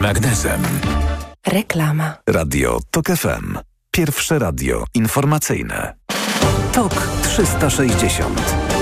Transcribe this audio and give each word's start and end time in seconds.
Magnesem. 0.00 0.60
Reklama. 1.46 2.14
Radio 2.28 2.78
TOK 2.90 3.06
FM. 3.06 3.56
Pierwsze 3.90 4.38
radio 4.38 4.84
informacyjne. 4.94 5.94
TOK 6.72 7.08
360. 7.22 8.79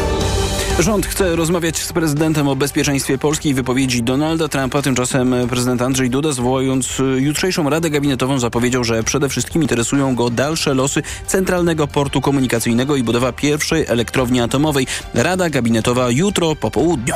Rząd 0.79 1.07
chce 1.07 1.37
rozmawiać 1.37 1.79
z 1.79 1.93
prezydentem 1.93 2.49
o 2.49 2.57
bezpieczeństwie 2.57 3.19
Polski 3.19 3.49
i 3.49 3.55
wypowiedzi 3.55 4.03
Donalda 4.03 4.49
Trumpa. 4.49 4.83
Tymczasem 4.83 5.35
prezydent 5.51 5.83
Andrzej 5.83 6.11
Duda, 6.11 6.33
zwołując 6.33 7.03
jutrzejszą 7.17 7.71
Radę 7.71 7.91
Gabinetową, 7.91 8.39
zapowiedział, 8.39 8.85
że 8.85 9.03
przede 9.03 9.29
wszystkim 9.29 9.63
interesują 9.63 10.15
go 10.15 10.31
dalsze 10.31 10.75
losy 10.75 11.03
Centralnego 11.27 11.87
Portu 11.87 12.21
Komunikacyjnego 12.21 12.97
i 12.97 13.03
budowa 13.03 13.33
pierwszej 13.33 13.87
elektrowni 13.87 14.41
atomowej. 14.41 14.87
Rada 15.15 15.51
Gabinetowa 15.51 16.11
jutro 16.11 16.57
po 16.57 16.71
południu. 16.71 17.15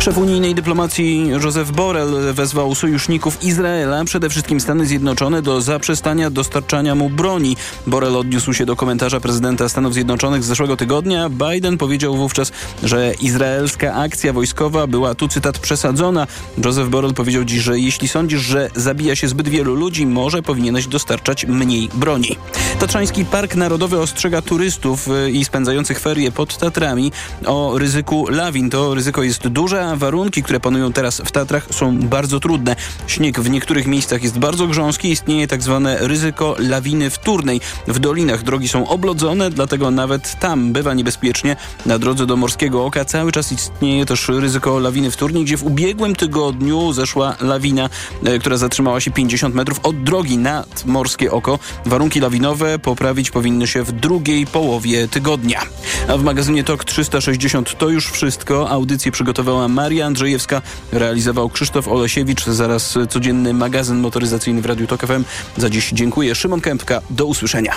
Szef 0.00 0.18
unijnej 0.18 0.54
dyplomacji 0.54 1.28
Joseph 1.28 1.70
Borrell 1.70 2.32
wezwał 2.32 2.74
sojuszników 2.74 3.44
Izraela, 3.44 4.04
przede 4.04 4.30
wszystkim 4.30 4.60
Stany 4.60 4.86
Zjednoczone, 4.86 5.42
do 5.42 5.60
zaprzestania 5.60 6.30
dostarczania 6.30 6.94
mu 6.94 7.10
broni. 7.10 7.56
Borrell 7.86 8.16
odniósł 8.16 8.52
się 8.52 8.66
do 8.66 8.76
komentarza 8.76 9.20
prezydenta 9.20 9.68
Stanów 9.68 9.94
Zjednoczonych 9.94 10.44
z 10.44 10.46
zeszłego 10.46 10.76
tygodnia. 10.76 11.30
Biden 11.30 11.78
powiedział 11.78 12.16
wówczas, 12.16 12.52
że 12.82 13.01
izraelska 13.20 13.94
akcja 13.94 14.32
wojskowa 14.32 14.86
była, 14.86 15.14
tu 15.14 15.28
cytat, 15.28 15.58
przesadzona. 15.58 16.26
Joseph 16.64 16.88
Borrell 16.88 17.14
powiedział 17.14 17.44
dziś, 17.44 17.60
że 17.60 17.78
jeśli 17.78 18.08
sądzisz, 18.08 18.40
że 18.40 18.70
zabija 18.74 19.16
się 19.16 19.28
zbyt 19.28 19.48
wielu 19.48 19.74
ludzi, 19.74 20.06
może 20.06 20.42
powinieneś 20.42 20.86
dostarczać 20.86 21.46
mniej 21.46 21.88
broni. 21.94 22.36
Tatrzański 22.80 23.24
Park 23.24 23.54
Narodowy 23.54 24.00
ostrzega 24.00 24.42
turystów 24.42 25.08
y, 25.08 25.30
i 25.30 25.44
spędzających 25.44 26.00
ferie 26.00 26.32
pod 26.32 26.58
Tatrami 26.58 27.12
o 27.46 27.78
ryzyku 27.78 28.26
lawin. 28.30 28.70
To 28.70 28.94
ryzyko 28.94 29.22
jest 29.22 29.48
duże, 29.48 29.84
a 29.84 29.96
warunki, 29.96 30.42
które 30.42 30.60
panują 30.60 30.92
teraz 30.92 31.22
w 31.24 31.30
Tatrach 31.30 31.66
są 31.70 31.98
bardzo 31.98 32.40
trudne. 32.40 32.76
Śnieg 33.06 33.40
w 33.40 33.50
niektórych 33.50 33.86
miejscach 33.86 34.22
jest 34.22 34.38
bardzo 34.38 34.66
grząski, 34.66 35.10
istnieje 35.10 35.48
tak 35.48 35.62
zwane 35.62 35.98
ryzyko 36.00 36.56
lawiny 36.58 37.10
wtórnej. 37.10 37.60
W 37.86 37.98
dolinach 37.98 38.42
drogi 38.42 38.68
są 38.68 38.88
oblodzone, 38.88 39.50
dlatego 39.50 39.90
nawet 39.90 40.40
tam 40.40 40.72
bywa 40.72 40.94
niebezpiecznie. 40.94 41.56
Na 41.86 41.98
drodze 41.98 42.26
do 42.26 42.36
Morskiego 42.36 42.84
Oka 42.92 43.04
cały 43.04 43.32
czas 43.32 43.52
istnieje 43.52 44.06
też 44.06 44.28
ryzyko 44.28 44.78
lawiny 44.78 45.10
wtórnej, 45.10 45.44
gdzie 45.44 45.56
w 45.56 45.64
ubiegłym 45.64 46.14
tygodniu 46.14 46.92
zeszła 46.92 47.36
lawina, 47.40 47.90
e, 48.24 48.38
która 48.38 48.56
zatrzymała 48.56 49.00
się 49.00 49.10
50 49.10 49.54
metrów 49.54 49.80
od 49.82 50.02
drogi 50.02 50.38
nad 50.38 50.86
Morskie 50.86 51.32
Oko. 51.32 51.58
Warunki 51.86 52.20
lawinowe 52.20 52.78
poprawić 52.78 53.30
powinny 53.30 53.66
się 53.66 53.82
w 53.82 53.92
drugiej 53.92 54.46
połowie 54.46 55.08
tygodnia. 55.08 55.60
A 56.08 56.16
w 56.16 56.22
magazynie 56.22 56.64
TOK 56.64 56.84
360 56.84 57.78
to 57.78 57.88
już 57.88 58.10
wszystko. 58.10 58.70
Audycję 58.70 59.12
przygotowała 59.12 59.68
Maria 59.68 60.06
Andrzejewska, 60.06 60.62
realizował 60.92 61.50
Krzysztof 61.50 61.88
Olesiewicz. 61.88 62.44
Zaraz 62.44 62.98
codzienny 63.08 63.54
magazyn 63.54 63.98
motoryzacyjny 63.98 64.62
w 64.62 64.66
Radiu 64.66 64.86
TOK 64.86 65.06
FM. 65.06 65.24
Za 65.56 65.70
dziś 65.70 65.90
dziękuję. 65.92 66.34
Szymon 66.34 66.60
Kępka. 66.60 67.00
Do 67.10 67.26
usłyszenia. 67.26 67.72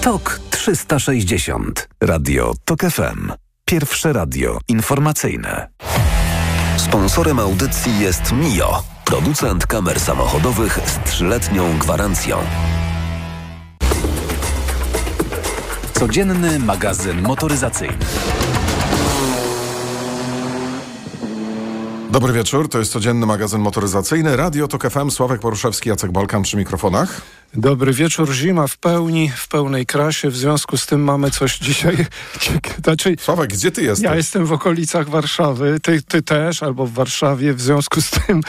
TOK 0.00 0.41
360. 0.52 1.88
Radio 2.00 2.54
TOK 2.64 2.80
FM. 2.80 3.32
Pierwsze 3.64 4.12
radio 4.12 4.58
informacyjne. 4.68 5.68
Sponsorem 6.76 7.38
audycji 7.38 8.00
jest 8.00 8.32
Mio, 8.32 8.82
producent 9.04 9.66
kamer 9.66 10.00
samochodowych 10.00 10.78
z 10.86 11.10
trzyletnią 11.10 11.78
gwarancją. 11.78 12.38
Codzienny 15.92 16.58
magazyn 16.58 17.22
motoryzacyjny. 17.22 17.96
Dobry 22.12 22.32
wieczór, 22.32 22.68
to 22.68 22.78
jest 22.78 22.92
codzienny 22.92 23.26
magazyn 23.26 23.60
motoryzacyjny. 23.60 24.36
Radio 24.36 24.68
TOK 24.68 24.90
FM, 24.90 25.10
Sławek 25.10 25.40
Poruszewski, 25.40 25.88
Jacek 25.88 26.12
Balkan 26.12 26.42
przy 26.42 26.56
mikrofonach. 26.56 27.20
Dobry 27.54 27.92
wieczór, 27.92 28.32
zima 28.32 28.66
w 28.66 28.76
pełni, 28.76 29.30
w 29.36 29.48
pełnej 29.48 29.86
krasie, 29.86 30.30
w 30.30 30.36
związku 30.36 30.76
z 30.76 30.86
tym 30.86 31.04
mamy 31.04 31.30
coś 31.30 31.58
dzisiaj... 31.58 31.96
Znaczy, 32.84 33.16
Sławek, 33.20 33.50
gdzie 33.50 33.70
ty 33.70 33.82
jesteś? 33.82 34.04
Ja 34.04 34.16
jestem 34.16 34.46
w 34.46 34.52
okolicach 34.52 35.08
Warszawy, 35.08 35.78
ty, 35.82 36.02
ty 36.02 36.22
też, 36.22 36.62
albo 36.62 36.86
w 36.86 36.92
Warszawie, 36.92 37.54
w 37.54 37.60
związku 37.60 38.00
z 38.00 38.10
tym 38.10 38.40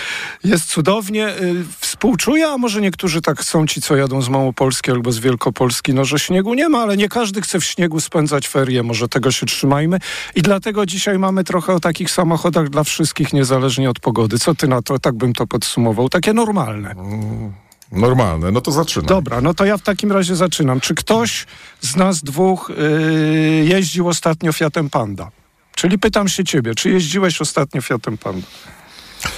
jest 0.44 0.66
cudownie. 0.66 1.28
Y, 1.28 1.66
współczuję, 1.80 2.48
a 2.48 2.58
może 2.58 2.82
niektórzy 2.82 3.22
tak 3.22 3.44
są 3.44 3.68
ci, 3.68 3.82
co 3.82 3.96
jadą 3.96 4.22
z 4.22 4.30
Małopolski 4.30 4.92
albo 4.92 5.12
z 5.12 5.20
Wielkopolski, 5.20 5.94
no 5.94 6.06
że 6.06 6.20
śniegu 6.20 6.54
nie 6.54 6.70
ma, 6.70 6.80
ale 6.80 6.98
nie 6.98 7.10
każdy 7.10 7.42
chce 7.42 7.60
w 7.60 7.64
śniegu 7.64 8.00
spędzać 8.00 8.48
ferie, 8.48 8.84
może 8.84 9.08
tego 9.08 9.32
się 9.32 9.46
trzymajmy 9.46 10.00
i 10.36 10.42
dlatego 10.42 10.86
dzisiaj 10.86 11.20
mamy 11.20 11.44
trochę 11.44 11.74
o 11.74 11.80
takich 11.80 12.12
samochodach 12.12 12.70
dla 12.70 12.84
wszystkich, 12.84 13.34
niezależnie 13.54 13.90
od 13.90 14.00
pogody. 14.00 14.40
Co 14.40 14.56
ty 14.56 14.68
na 14.68 14.82
to, 14.82 15.00
tak 15.00 15.16
bym 15.16 15.34
to 15.34 15.48
podsumował, 15.48 16.10
takie 16.10 16.34
normalne. 16.34 16.90
Mm. 16.92 17.54
Normalne, 17.92 18.52
no 18.52 18.62
to 18.62 18.72
zaczynam. 18.72 19.06
Dobra, 19.06 19.42
no 19.42 19.54
to 19.54 19.66
ja 19.66 19.78
w 19.78 19.82
takim 19.82 20.12
razie 20.12 20.36
zaczynam. 20.36 20.80
Czy 20.80 20.96
ktoś 20.96 21.46
z 21.82 21.96
nas 21.96 22.24
dwóch 22.24 22.72
yy, 22.78 23.66
jeździł 23.66 24.08
ostatnio 24.08 24.54
Fiatem 24.54 24.90
Panda? 24.90 25.32
Czyli 25.76 26.00
pytam 26.00 26.28
się 26.28 26.44
ciebie, 26.44 26.76
czy 26.76 26.90
jeździłeś 26.90 27.42
ostatnio 27.42 27.82
Fiatem 27.82 28.18
Panda? 28.18 28.48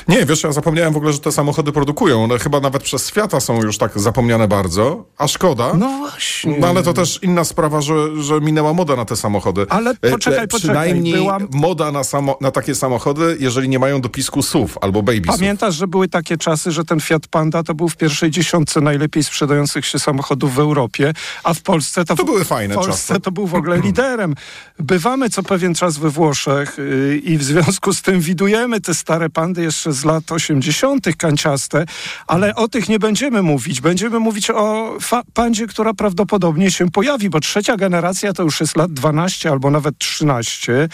Nie, 0.07 0.25
wiesz, 0.25 0.43
ja 0.43 0.51
zapomniałem 0.51 0.93
w 0.93 0.97
ogóle, 0.97 1.13
że 1.13 1.19
te 1.19 1.31
samochody 1.31 1.71
produkują. 1.71 2.23
One 2.23 2.39
chyba 2.39 2.59
nawet 2.59 2.83
przez 2.83 3.09
świata 3.09 3.39
są 3.39 3.61
już 3.61 3.77
tak 3.77 3.99
zapomniane 3.99 4.47
bardzo, 4.47 5.05
a 5.17 5.27
szkoda. 5.27 5.73
No 5.73 5.97
właśnie. 5.99 6.57
No 6.59 6.67
ale 6.67 6.83
to 6.83 6.93
też 6.93 7.19
inna 7.23 7.43
sprawa, 7.43 7.81
że, 7.81 8.23
że 8.23 8.41
minęła 8.41 8.73
moda 8.73 8.95
na 8.95 9.05
te 9.05 9.15
samochody. 9.15 9.65
Ale 9.69 9.91
e, 10.01 10.11
poczekaj, 10.11 10.43
e, 10.43 10.47
poczekaj. 10.47 10.59
Przynajmniej 10.59 11.13
byłam... 11.13 11.47
moda 11.53 11.91
na, 11.91 12.03
samo, 12.03 12.37
na 12.41 12.51
takie 12.51 12.75
samochody, 12.75 13.37
jeżeli 13.39 13.69
nie 13.69 13.79
mają 13.79 14.01
dopisku 14.01 14.41
SUV 14.41 14.73
albo 14.81 15.03
Baby 15.03 15.21
Pamiętasz, 15.21 15.75
że 15.75 15.87
były 15.87 16.07
takie 16.07 16.37
czasy, 16.37 16.71
że 16.71 16.85
ten 16.85 16.99
Fiat 16.99 17.27
Panda 17.27 17.63
to 17.63 17.73
był 17.73 17.89
w 17.89 17.97
pierwszej 17.97 18.31
dziesiątce 18.31 18.81
najlepiej 18.81 19.23
sprzedających 19.23 19.85
się 19.85 19.99
samochodów 19.99 20.55
w 20.55 20.59
Europie, 20.59 21.13
a 21.43 21.53
w 21.53 21.61
Polsce 21.61 22.05
to... 22.05 22.15
To 22.15 22.25
były 22.25 22.45
fajne 22.45 22.73
W 22.73 22.77
Polsce 22.77 23.07
czasy. 23.13 23.21
to 23.21 23.31
był 23.31 23.47
w 23.47 23.55
ogóle 23.55 23.79
liderem. 23.79 24.35
Bywamy 24.79 25.29
co 25.29 25.43
pewien 25.43 25.75
czas 25.75 25.97
we 25.97 26.09
Włoszech 26.09 26.77
yy, 26.77 27.17
i 27.17 27.37
w 27.37 27.43
związku 27.43 27.93
z 27.93 28.01
tym 28.01 28.19
widujemy 28.19 28.81
te 28.81 28.93
stare 28.93 29.29
pandy 29.29 29.63
jeszcze 29.63 29.94
z 29.95 30.05
lat 30.05 30.31
80. 30.31 31.05
kanciaste, 31.17 31.85
ale 32.27 32.55
o 32.55 32.67
tych 32.67 32.89
nie 32.89 32.99
będziemy 32.99 33.41
mówić. 33.41 33.81
Będziemy 33.81 34.19
mówić 34.19 34.49
o 34.49 34.97
pandzie, 35.33 35.67
która 35.67 35.93
prawdopodobnie 35.93 36.71
się 36.71 36.91
pojawi, 36.91 37.29
bo 37.29 37.39
trzecia 37.39 37.77
generacja 37.77 38.33
to 38.33 38.43
już 38.43 38.59
jest 38.59 38.75
lat 38.75 38.93
12 38.93 39.51
albo 39.51 39.71
nawet 39.71 39.97
13. 39.97 40.89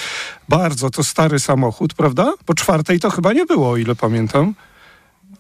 Bardzo 0.50 0.90
to 0.90 1.04
stary 1.04 1.40
samochód, 1.40 1.94
prawda? 1.94 2.34
Bo 2.48 2.54
czwartej 2.54 3.00
to 3.00 3.10
chyba 3.10 3.34
nie 3.34 3.46
było, 3.46 3.70
o 3.70 3.78
ile 3.78 3.96
pamiętam. 3.96 4.54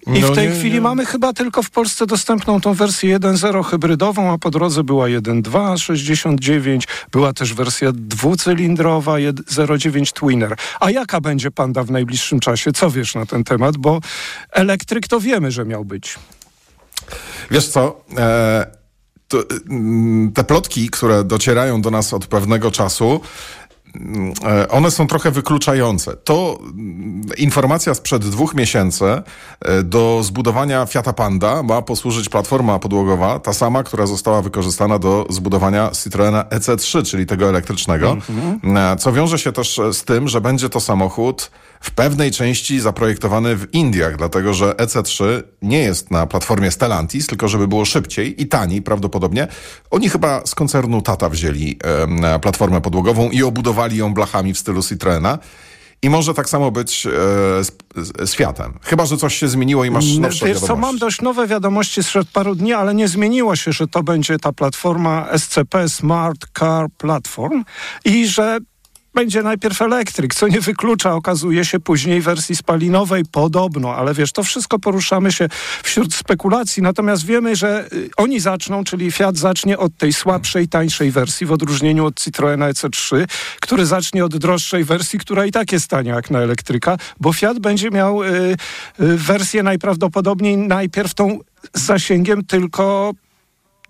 I 0.07 0.19
no 0.19 0.27
w 0.27 0.35
tej 0.35 0.49
nie, 0.49 0.55
chwili 0.55 0.73
nie. 0.73 0.81
mamy 0.81 1.05
chyba 1.05 1.33
tylko 1.33 1.63
w 1.63 1.69
Polsce 1.69 2.05
dostępną 2.05 2.61
tą 2.61 2.73
wersję 2.73 3.19
1.0 3.19 3.65
hybrydową, 3.65 4.33
a 4.33 4.37
po 4.37 4.51
drodze 4.51 4.83
była 4.83 5.05
1.2 5.05 5.77
69, 5.77 6.87
była 7.11 7.33
też 7.33 7.53
wersja 7.53 7.91
dwucylindrowa 7.93 9.13
0.9 9.13 10.13
Twinner. 10.13 10.55
A 10.79 10.91
jaka 10.91 11.21
będzie 11.21 11.51
Panda 11.51 11.83
w 11.83 11.91
najbliższym 11.91 12.39
czasie? 12.39 12.71
Co 12.71 12.91
wiesz 12.91 13.15
na 13.15 13.25
ten 13.25 13.43
temat? 13.43 13.77
Bo 13.77 13.99
elektryk 14.51 15.07
to 15.07 15.19
wiemy, 15.19 15.51
że 15.51 15.65
miał 15.65 15.85
być. 15.85 16.19
Wiesz 17.51 17.67
co? 17.67 18.03
E, 18.17 18.65
to, 19.27 19.43
mm, 19.69 20.31
te 20.31 20.43
plotki, 20.43 20.89
które 20.89 21.23
docierają 21.23 21.81
do 21.81 21.91
nas 21.91 22.13
od 22.13 22.27
pewnego 22.27 22.71
czasu, 22.71 23.21
E, 23.95 24.30
one 24.69 24.91
są 24.91 25.07
trochę 25.07 25.31
wykluczające. 25.31 26.15
To 26.15 26.59
mm, 26.61 27.21
informacja 27.37 27.93
sprzed 27.93 28.25
dwóch 28.29 28.55
miesięcy 28.55 29.05
e, 29.05 29.83
do 29.83 30.19
zbudowania 30.23 30.85
Fiata 30.85 31.13
Panda 31.13 31.63
ma 31.63 31.81
posłużyć 31.81 32.29
platforma 32.29 32.79
podłogowa, 32.79 33.39
ta 33.39 33.53
sama, 33.53 33.83
która 33.83 34.05
została 34.05 34.41
wykorzystana 34.41 34.99
do 34.99 35.25
zbudowania 35.29 35.91
Citroena 36.03 36.43
EC3, 36.43 37.05
czyli 37.05 37.25
tego 37.25 37.49
elektrycznego, 37.49 38.17
mm 38.29 38.59
-hmm. 38.61 38.97
co 38.97 39.13
wiąże 39.13 39.39
się 39.39 39.51
też 39.51 39.79
z 39.93 40.03
tym, 40.03 40.27
że 40.27 40.41
będzie 40.41 40.69
to 40.69 40.79
samochód 40.79 41.51
w 41.81 41.91
pewnej 41.91 42.31
części 42.31 42.79
zaprojektowany 42.79 43.55
w 43.55 43.73
Indiach, 43.73 44.17
dlatego 44.17 44.53
że 44.53 44.71
EC3 44.71 45.43
nie 45.61 45.79
jest 45.79 46.11
na 46.11 46.27
platformie 46.27 46.71
Stellantis, 46.71 47.27
tylko 47.27 47.47
żeby 47.47 47.67
było 47.67 47.85
szybciej 47.85 48.41
i 48.41 48.47
taniej 48.47 48.81
prawdopodobnie. 48.81 49.47
Oni 49.91 50.09
chyba 50.09 50.41
z 50.45 50.55
koncernu 50.55 51.01
Tata 51.01 51.29
wzięli 51.29 51.77
e, 52.23 52.39
platformę 52.39 52.81
podłogową 52.81 53.29
i 53.29 53.43
obudowali 53.43 53.97
ją 53.97 54.13
blachami 54.31 54.53
w 54.53 54.59
stylu 54.59 54.83
Citroena. 54.83 55.39
I 56.03 56.09
może 56.09 56.33
tak 56.33 56.49
samo 56.49 56.71
być 56.71 57.05
e, 57.05 57.09
z, 57.63 57.71
z, 58.29 58.35
Fiatem. 58.35 58.79
Chyba, 58.81 59.05
że 59.05 59.17
coś 59.17 59.35
się 59.35 59.47
zmieniło 59.47 59.85
i 59.85 59.91
masz 59.91 60.17
nowsze 60.17 60.45
Wiesz 60.45 60.59
co, 60.59 60.75
mam 60.75 60.97
dość 60.97 61.21
nowe 61.21 61.47
wiadomości 61.47 62.03
sprzed 62.03 62.27
paru 62.33 62.55
dni, 62.55 62.73
ale 62.73 62.93
nie 62.93 63.07
zmieniło 63.07 63.55
się, 63.55 63.71
że 63.71 63.87
to 63.87 64.03
będzie 64.03 64.39
ta 64.39 64.51
platforma 64.51 65.27
SCP 65.37 65.89
Smart 65.89 66.47
Car 66.59 66.87
Platform 66.97 67.63
i 68.05 68.27
że 68.27 68.59
będzie 69.13 69.43
najpierw 69.43 69.81
elektryk, 69.81 70.35
co 70.35 70.47
nie 70.47 70.61
wyklucza, 70.61 71.13
okazuje 71.13 71.65
się 71.65 71.79
później 71.79 72.21
wersji 72.21 72.55
spalinowej 72.55 73.23
podobno, 73.31 73.95
ale 73.95 74.13
wiesz, 74.13 74.31
to 74.31 74.43
wszystko 74.43 74.79
poruszamy 74.79 75.31
się 75.31 75.47
wśród 75.83 76.13
spekulacji, 76.13 76.83
natomiast 76.83 77.25
wiemy, 77.25 77.55
że 77.55 77.87
y, 77.93 78.09
oni 78.17 78.39
zaczną, 78.39 78.83
czyli 78.83 79.11
Fiat 79.11 79.37
zacznie 79.37 79.77
od 79.77 79.97
tej 79.97 80.13
słabszej, 80.13 80.67
tańszej 80.67 81.11
wersji, 81.11 81.47
w 81.47 81.51
odróżnieniu 81.51 82.05
od 82.05 82.19
Citroena 82.19 82.71
EC3, 82.71 83.27
który 83.59 83.85
zacznie 83.85 84.25
od 84.25 84.37
droższej 84.37 84.83
wersji, 84.83 85.19
która 85.19 85.45
i 85.45 85.51
tak 85.51 85.71
jest 85.71 85.87
tania 85.87 86.15
jak 86.15 86.29
na 86.29 86.39
elektryka, 86.39 86.97
bo 87.19 87.33
Fiat 87.33 87.59
będzie 87.59 87.89
miał 87.89 88.23
y, 88.23 88.27
y, 88.27 88.55
wersję 89.17 89.63
najprawdopodobniej 89.63 90.57
najpierw 90.57 91.13
tą 91.13 91.39
z 91.73 91.81
zasięgiem 91.81 92.45
tylko 92.45 93.13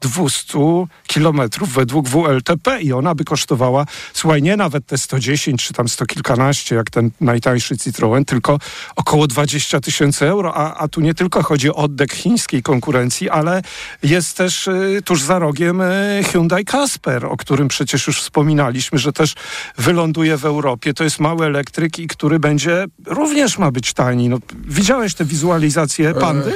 200 0.01 0.59
kilometrów 1.07 1.73
według 1.73 2.09
WLTP 2.09 2.81
i 2.81 2.93
ona 2.93 3.15
by 3.15 3.25
kosztowała, 3.25 3.85
słuchaj, 4.13 4.41
nie 4.41 4.57
nawet 4.57 4.85
te 4.85 4.97
110 4.97 5.65
czy 5.65 5.73
tam 5.73 5.89
100 5.89 6.05
kilkanaście, 6.05 6.75
jak 6.75 6.89
ten 6.89 7.11
najtańszy 7.21 7.77
Citroen, 7.77 8.25
tylko 8.25 8.59
około 8.95 9.27
20 9.27 9.79
tysięcy 9.79 10.27
euro, 10.27 10.53
a, 10.55 10.75
a 10.75 10.87
tu 10.87 11.01
nie 11.01 11.13
tylko 11.13 11.43
chodzi 11.43 11.69
o 11.69 11.75
oddech 11.75 12.11
chińskiej 12.11 12.63
konkurencji, 12.63 13.29
ale 13.29 13.61
jest 14.03 14.37
też 14.37 14.67
y, 14.67 15.01
tuż 15.05 15.21
za 15.21 15.39
rogiem 15.39 15.81
y, 15.81 16.21
Hyundai 16.31 16.65
Casper, 16.65 17.25
o 17.25 17.37
którym 17.37 17.67
przecież 17.67 18.07
już 18.07 18.21
wspominaliśmy, 18.21 18.99
że 18.99 19.13
też 19.13 19.35
wyląduje 19.77 20.37
w 20.37 20.45
Europie. 20.45 20.93
To 20.93 21.03
jest 21.03 21.19
mały 21.19 21.45
elektryk 21.45 21.99
i 21.99 22.07
który 22.07 22.39
będzie, 22.39 22.85
również 23.05 23.57
ma 23.57 23.71
być 23.71 23.93
tani. 23.93 24.29
No, 24.29 24.37
widziałeś 24.67 25.13
te 25.13 25.25
wizualizacje 25.25 26.13
pandy? 26.13 26.53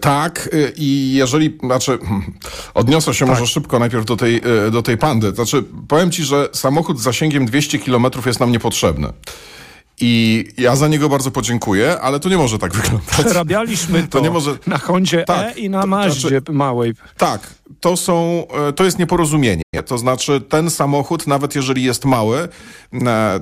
Tak, 0.00 0.48
e, 0.52 0.72
i 0.76 1.12
jeżeli, 1.12 1.58
znaczy, 1.62 1.98
odniosę 2.74 3.14
się 3.14 3.26
tak. 3.26 3.34
może 3.34 3.46
szybko 3.46 3.78
najpierw 3.78 4.04
do 4.04 4.16
tej, 4.16 4.36
e, 4.66 4.70
do 4.70 4.82
tej 4.82 4.98
pandy. 4.98 5.32
Znaczy, 5.32 5.64
powiem 5.88 6.10
ci, 6.10 6.24
że 6.24 6.48
samochód 6.52 6.98
z 6.98 7.02
zasięgiem 7.02 7.46
200 7.46 7.78
km 7.78 8.06
jest 8.26 8.40
nam 8.40 8.52
niepotrzebny. 8.52 9.12
I 10.04 10.44
ja 10.58 10.76
za 10.76 10.88
niego 10.88 11.08
bardzo 11.08 11.30
podziękuję, 11.30 12.00
ale 12.00 12.20
to 12.20 12.28
nie 12.28 12.36
może 12.36 12.58
tak 12.58 12.72
wyglądać. 12.74 13.08
Przerabialiśmy 13.08 14.02
to, 14.02 14.08
to 14.08 14.20
nie 14.20 14.30
może... 14.30 14.58
na 14.66 14.78
Hondzie 14.78 15.24
tak, 15.24 15.56
E 15.56 15.60
i 15.60 15.70
na 15.70 15.86
Maździe 15.86 16.28
znaczy, 16.28 16.52
małej. 16.52 16.94
Tak, 17.16 17.54
to, 17.80 17.96
są, 17.96 18.46
to 18.76 18.84
jest 18.84 18.98
nieporozumienie. 18.98 19.62
To 19.86 19.98
znaczy 19.98 20.40
ten 20.40 20.70
samochód, 20.70 21.26
nawet 21.26 21.54
jeżeli 21.54 21.82
jest 21.84 22.04
mały, 22.04 22.48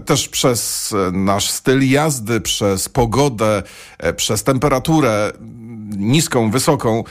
też 0.04 0.28
przez 0.28 0.94
nasz 1.12 1.50
styl 1.50 1.90
jazdy, 1.90 2.40
przez 2.40 2.88
pogodę, 2.88 3.62
przez 4.16 4.42
temperaturę, 4.44 5.32
niską, 5.96 6.50
wysoką, 6.50 7.04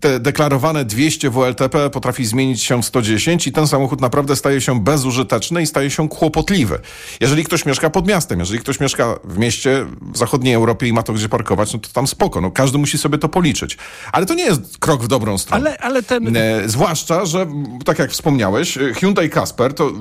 te 0.00 0.20
deklarowane 0.20 0.84
200 0.84 1.30
WLTP 1.30 1.90
potrafi 1.90 2.26
zmienić 2.26 2.62
się 2.62 2.82
w 2.82 2.86
110 2.86 3.46
i 3.46 3.52
ten 3.52 3.66
samochód 3.66 4.00
naprawdę 4.00 4.36
staje 4.36 4.60
się 4.60 4.80
bezużyteczny 4.80 5.62
i 5.62 5.66
staje 5.66 5.90
się 5.90 6.08
kłopotliwy. 6.08 6.78
Jeżeli 7.20 7.44
ktoś 7.44 7.66
mieszka 7.66 7.90
pod 7.90 8.06
miastem, 8.06 8.40
jeżeli 8.40 8.60
ktoś 8.60 8.80
mieszka 8.80 9.14
w 9.24 9.38
mieście 9.38 9.86
w 10.12 10.18
zachodniej 10.18 10.54
Europie 10.54 10.86
i 10.88 10.92
ma 10.92 11.02
to 11.02 11.12
gdzie 11.12 11.28
parkować, 11.28 11.72
no 11.72 11.78
to 11.78 11.88
tam 11.92 12.06
spoko, 12.06 12.40
no 12.40 12.50
każdy 12.50 12.78
musi 12.78 12.98
sobie 12.98 13.18
to 13.18 13.28
policzyć. 13.28 13.78
Ale 14.12 14.26
to 14.26 14.34
nie 14.34 14.44
jest 14.44 14.78
krok 14.78 15.02
w 15.02 15.08
dobrą 15.08 15.38
stronę. 15.38 15.70
Ale, 15.70 15.78
ale 15.78 16.02
ten... 16.02 16.36
E, 16.36 16.68
zwłaszcza, 16.68 17.26
że 17.26 17.46
tak 17.84 17.98
jak 17.98 18.10
wspomniałeś, 18.10 18.78
Hyundai 18.94 19.30
Casper 19.30 19.74
to, 19.74 19.92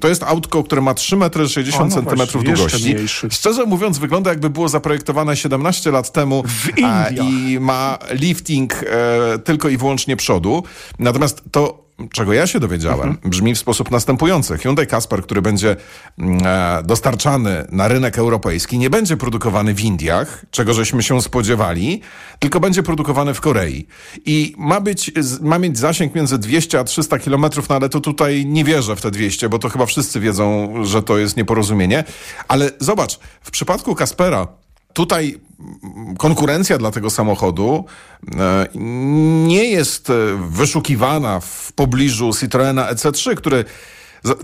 to 0.00 0.08
jest 0.08 0.22
autko, 0.22 0.64
które 0.64 0.82
ma 0.82 0.94
3 0.94 1.16
metry 1.16 1.48
60 1.48 1.94
cm 1.94 2.44
długości. 2.44 2.96
Szczerze 3.30 3.66
mówiąc, 3.66 3.98
wygląda 3.98 4.30
jakby 4.30 4.50
było 4.50 4.68
zaprojektowane 4.68 5.36
17 5.36 5.90
lat 5.90 6.12
temu 6.12 6.42
w 6.46 6.68
Indiach. 6.68 7.12
i 7.28 7.60
ma 7.60 7.73
ma 7.74 7.98
lifting 8.10 8.72
e, 8.74 9.38
tylko 9.38 9.68
i 9.68 9.76
wyłącznie 9.76 10.16
przodu. 10.16 10.62
Natomiast 10.98 11.42
to 11.50 11.84
czego 12.12 12.32
ja 12.32 12.46
się 12.46 12.60
dowiedziałem, 12.60 13.08
mhm. 13.08 13.30
brzmi 13.30 13.54
w 13.54 13.58
sposób 13.58 13.90
następujący. 13.90 14.58
Hyundai 14.58 14.86
Casper, 14.86 15.22
który 15.22 15.42
będzie 15.42 15.76
mm, 16.18 16.40
e, 16.46 16.82
dostarczany 16.84 17.66
na 17.72 17.88
rynek 17.88 18.18
europejski, 18.18 18.78
nie 18.78 18.90
będzie 18.90 19.16
produkowany 19.16 19.74
w 19.74 19.80
Indiach, 19.80 20.44
czego 20.50 20.74
żeśmy 20.74 21.02
się 21.02 21.22
spodziewali, 21.22 22.00
tylko 22.38 22.60
będzie 22.60 22.82
produkowany 22.82 23.34
w 23.34 23.40
Korei. 23.40 23.86
I 24.24 24.54
ma, 24.58 24.80
być, 24.80 25.12
ma 25.40 25.58
mieć 25.58 25.78
zasięg 25.78 26.14
między 26.14 26.38
200 26.38 26.78
a 26.78 26.84
300 26.84 27.18
kilometrów, 27.18 27.68
no 27.68 27.76
ale 27.76 27.88
to 27.88 28.00
tutaj 28.00 28.46
nie 28.46 28.64
wierzę 28.64 28.96
w 28.96 29.00
te 29.00 29.10
200, 29.10 29.48
bo 29.48 29.58
to 29.58 29.68
chyba 29.68 29.86
wszyscy 29.86 30.20
wiedzą, 30.20 30.74
że 30.84 31.02
to 31.02 31.18
jest 31.18 31.36
nieporozumienie. 31.36 32.04
Ale 32.48 32.70
zobacz, 32.80 33.18
w 33.40 33.50
przypadku 33.50 33.94
Caspera 33.94 34.63
tutaj 34.94 35.38
konkurencja 36.18 36.78
dla 36.78 36.90
tego 36.90 37.10
samochodu 37.10 37.84
e, 38.36 38.66
nie 39.46 39.64
jest 39.64 40.10
e, 40.10 40.14
wyszukiwana 40.50 41.40
w 41.40 41.72
pobliżu 41.72 42.30
Citroena 42.40 42.92
EC3, 42.92 43.34
który 43.34 43.64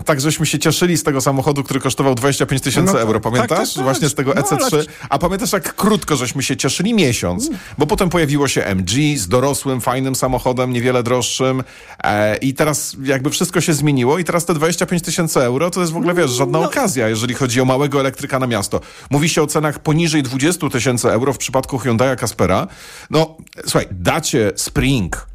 tak 0.05 0.21
żeśmy 0.21 0.45
się 0.45 0.59
cieszyli 0.59 0.97
z 0.97 1.03
tego 1.03 1.21
samochodu, 1.21 1.63
który 1.63 1.79
kosztował 1.79 2.15
25 2.15 2.61
tysięcy 2.61 2.93
no, 2.93 2.99
euro, 2.99 3.19
tak, 3.19 3.33
pamiętasz? 3.33 3.69
Tak, 3.69 3.75
tak, 3.75 3.83
Właśnie 3.83 4.09
z 4.09 4.15
tego 4.15 4.31
EC3. 4.31 4.57
No, 4.59 4.67
ale... 4.71 4.83
A 5.09 5.19
pamiętasz, 5.19 5.53
jak 5.53 5.75
krótko 5.75 6.15
żeśmy 6.15 6.43
się 6.43 6.57
cieszyli? 6.57 6.93
Miesiąc. 6.93 7.47
Mm. 7.47 7.59
Bo 7.77 7.87
potem 7.87 8.09
pojawiło 8.09 8.47
się 8.47 8.63
MG 8.65 9.17
z 9.17 9.27
dorosłym, 9.27 9.81
fajnym 9.81 10.15
samochodem, 10.15 10.73
niewiele 10.73 11.03
droższym 11.03 11.63
e, 12.03 12.37
i 12.37 12.53
teraz 12.53 12.95
jakby 13.03 13.29
wszystko 13.29 13.61
się 13.61 13.73
zmieniło 13.73 14.19
i 14.19 14.23
teraz 14.23 14.45
te 14.45 14.53
25 14.53 15.03
tysięcy 15.03 15.39
euro 15.39 15.71
to 15.71 15.81
jest 15.81 15.93
w 15.93 15.97
ogóle, 15.97 16.13
wiesz, 16.13 16.31
żadna 16.31 16.59
no. 16.59 16.65
okazja, 16.65 17.09
jeżeli 17.09 17.33
chodzi 17.33 17.61
o 17.61 17.65
małego 17.65 17.99
elektryka 17.99 18.39
na 18.39 18.47
miasto. 18.47 18.81
Mówi 19.09 19.29
się 19.29 19.41
o 19.41 19.47
cenach 19.47 19.79
poniżej 19.79 20.23
20 20.23 20.69
tysięcy 20.69 21.11
euro 21.11 21.33
w 21.33 21.37
przypadku 21.37 21.77
Hyundai 21.77 22.17
Caspera. 22.17 22.67
No, 23.09 23.37
słuchaj, 23.65 23.87
dacie 23.91 24.51
Spring 24.55 25.30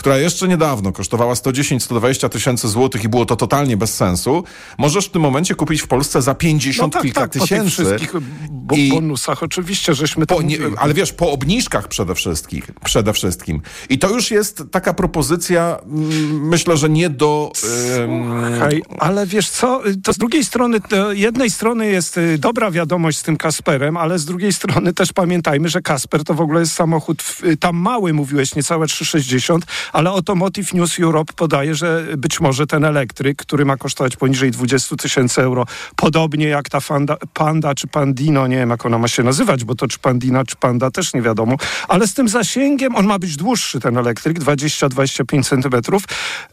która 0.00 0.18
jeszcze 0.18 0.48
niedawno 0.48 0.92
kosztowała 0.92 1.34
110-120 1.34 2.28
tysięcy 2.28 2.68
złotych 2.68 3.04
i 3.04 3.08
było 3.08 3.26
to 3.26 3.36
totalnie 3.36 3.76
bez 3.76 3.94
sensu, 3.94 4.44
możesz 4.78 5.06
w 5.06 5.10
tym 5.10 5.22
momencie 5.22 5.54
kupić 5.54 5.82
w 5.82 5.86
Polsce 5.86 6.22
za 6.22 6.34
50 6.34 6.92
no 6.92 6.98
tak, 6.98 7.02
kilka 7.02 7.20
tak, 7.20 7.30
tysięcy. 7.30 7.82
Po 7.82 7.88
tych 7.90 7.98
wszystkich 8.00 8.22
bo 8.70 8.76
I 8.76 8.90
bonusach 8.90 9.42
oczywiście, 9.42 9.94
żeśmy 9.94 10.26
to 10.26 10.42
nie, 10.42 10.58
Ale 10.76 10.94
wiesz, 10.94 11.12
po 11.12 11.32
obniżkach 11.32 11.88
przede 11.88 12.14
wszystkim, 12.14 12.62
przede 12.84 13.12
wszystkim. 13.12 13.62
I 13.88 13.98
to 13.98 14.08
już 14.08 14.30
jest 14.30 14.62
taka 14.70 14.94
propozycja, 14.94 15.78
mm, 15.86 16.48
myślę, 16.48 16.76
że 16.76 16.88
nie 16.88 17.10
do... 17.10 17.52
Słuchaj, 17.54 18.82
ale 18.98 19.26
wiesz 19.26 19.48
co, 19.48 19.82
to 20.02 20.12
z 20.12 20.18
drugiej 20.18 20.44
strony, 20.44 20.80
jednej 21.12 21.50
strony 21.50 21.86
jest 21.86 22.18
y, 22.18 22.38
dobra 22.38 22.70
wiadomość 22.70 23.18
z 23.18 23.22
tym 23.22 23.36
Kasperem, 23.36 23.96
ale 23.96 24.18
z 24.18 24.24
drugiej 24.24 24.52
strony 24.52 24.92
też 24.92 25.12
pamiętajmy, 25.12 25.68
że 25.68 25.82
Kasper 25.82 26.24
to 26.24 26.34
w 26.34 26.40
ogóle 26.40 26.60
jest 26.60 26.72
samochód 26.72 27.24
y, 27.44 27.56
tam 27.56 27.76
mały, 27.76 28.12
mówiłeś, 28.12 28.54
niecałe 28.54 28.86
360, 28.86 29.64
ale 29.92 30.10
Automotive 30.10 30.74
News 30.74 30.98
Europe 30.98 31.32
podaje, 31.36 31.74
że 31.74 32.06
być 32.18 32.40
może 32.40 32.66
ten 32.66 32.84
elektryk, 32.84 33.38
który 33.38 33.64
ma 33.64 33.76
kosztować 33.76 34.16
poniżej 34.16 34.50
20 34.50 34.96
tysięcy 34.96 35.42
euro, 35.42 35.64
podobnie 35.96 36.46
jak 36.46 36.68
ta 36.68 36.80
Fanda, 36.80 37.16
Panda 37.34 37.74
czy 37.74 37.86
Pandino, 37.88 38.46
nie 38.46 38.56
wiem 38.56 38.70
jak 38.70 38.86
ona 38.86 38.98
ma 38.98 39.08
się 39.08 39.22
nazywać, 39.22 39.64
bo 39.64 39.74
to 39.74 39.88
czy 39.88 39.98
Pandina 39.98 40.44
czy 40.44 40.56
Panda 40.56 40.90
też 40.90 41.14
nie 41.14 41.22
wiadomo, 41.22 41.56
ale 41.88 42.06
z 42.06 42.14
tym 42.14 42.28
zasięgiem 42.28 42.96
on 42.96 43.06
ma 43.06 43.18
być 43.18 43.36
dłuższy 43.36 43.80
ten 43.80 43.98
elektryk, 43.98 44.38
20-25 44.38 45.44
centymetrów 45.44 46.02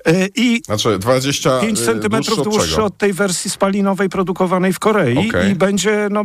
yy, 0.06 0.30
i 0.36 0.62
znaczy 0.66 1.00
25 1.00 1.80
y, 1.80 1.86
centymetrów 1.86 2.44
dłuższy 2.44 2.84
od 2.84 2.98
tej 2.98 3.14
wersji 3.14 3.52
spalinowej 3.52 4.10
produkowanej 4.10 4.74
w 4.74 4.80
Korei 4.80 5.30
okay. 5.30 5.50
i 5.50 5.56
będzie 5.56 6.08
no, 6.12 6.24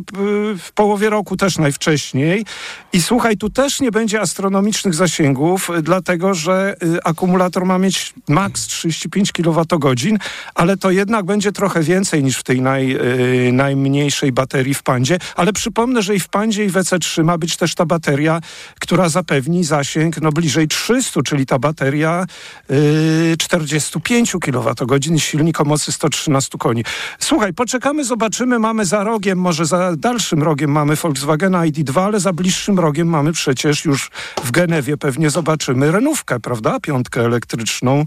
w 0.59 0.73
połowie 0.75 1.11
roku 1.11 1.37
też 1.37 1.59
najwcześniej. 1.59 2.45
I 2.93 3.03
słuchaj, 3.03 3.37
tu 3.37 3.51
też 3.51 3.81
nie 3.81 3.91
będzie 3.91 4.21
astronomicznych 4.21 4.95
zasięgów, 4.95 5.71
dlatego 5.83 6.35
że 6.35 6.77
y, 6.83 7.02
akumulator 7.05 7.65
ma 7.65 7.79
mieć 7.79 8.15
maks 8.29 8.67
35 8.67 9.33
kWh, 9.33 10.19
ale 10.55 10.77
to 10.77 10.91
jednak 10.91 11.25
będzie 11.25 11.53
trochę 11.53 11.83
więcej 11.83 12.25
niż 12.25 12.37
w 12.37 12.43
tej 12.43 12.61
naj, 12.61 12.89
yy, 12.89 13.53
najmniejszej 13.53 14.33
baterii 14.33 14.75
w 14.75 14.83
Pandzie. 14.83 15.19
Ale 15.37 15.53
przypomnę, 15.53 16.03
że 16.03 16.15
i 16.15 16.21
w 16.21 16.29
Pandzie 16.29 16.65
i 16.65 16.69
w 16.69 16.75
EC3 16.75 17.25
ma 17.25 17.39
być 17.39 17.57
też 17.57 17.75
ta 17.75 17.87
bateria, 17.87 18.41
która 18.81 19.09
zapewni 19.09 19.65
zasięg 19.65 20.21
no, 20.21 20.33
bliżej 20.33 20.69
300, 20.69 21.23
czyli 21.23 21.47
ta 21.47 21.59
bateria 21.59 22.27
yy, 22.69 23.37
45 23.39 24.33
kWh, 24.41 25.19
silnik 25.19 25.61
o 25.61 25.65
mocy 25.65 25.93
113 25.93 26.59
koni. 26.59 26.85
Słuchaj, 27.19 27.53
poczekamy, 27.53 28.05
zobaczymy, 28.05 28.59
mamy 28.59 28.85
za 28.85 29.05
rogiem, 29.05 29.39
może 29.39 29.67
za 29.67 29.97
dalszym 29.97 30.43
rogiem 30.43 30.71
mamy 30.71 30.97
Volkswagena 30.97 31.67
ID2, 31.67 32.01
ale 32.01 32.21
za 32.21 32.33
bliższym 32.33 32.79
rogiem 32.79 33.09
mamy 33.09 33.33
przecież 33.33 33.85
już 33.85 34.11
w 34.45 34.51
Genewie 34.51 34.97
pewnie 34.97 35.31
zobaczymy 35.31 35.91
renówkę, 35.91 36.41
prawda? 36.41 36.81
Piątkę 36.83 37.21
elektryczną. 37.21 38.05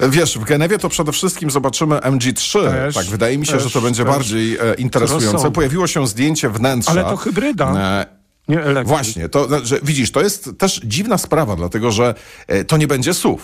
Wiesz, 0.00 0.38
w 0.38 0.44
Genewie 0.44 0.78
to 0.78 0.88
przede 0.88 1.12
wszystkim 1.12 1.50
zobaczymy 1.50 1.96
MG3. 1.96 2.70
Też, 2.70 2.94
tak, 2.94 3.06
wydaje 3.06 3.38
mi 3.38 3.46
się, 3.46 3.52
też, 3.52 3.62
że 3.62 3.70
to 3.70 3.80
będzie 3.80 4.04
bardziej 4.04 4.56
e, 4.56 4.74
interesujące. 4.74 5.50
Pojawiło 5.50 5.86
się 5.86 6.06
zdjęcie 6.06 6.50
wnętrza. 6.50 6.90
Ale 6.90 7.02
to 7.02 7.16
hybryda. 7.16 7.74
E, 7.76 8.06
nie 8.48 8.58
elektryk. 8.58 8.88
Właśnie, 8.88 9.28
to, 9.28 9.66
że, 9.66 9.78
widzisz, 9.82 10.12
to 10.12 10.20
jest 10.20 10.50
też 10.58 10.80
dziwna 10.84 11.18
sprawa, 11.18 11.56
dlatego 11.56 11.90
że 11.90 12.14
e, 12.46 12.64
to 12.64 12.76
nie 12.76 12.86
będzie 12.86 13.14
SUV. 13.14 13.42